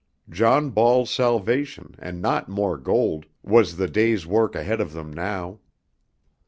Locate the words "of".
4.81-4.93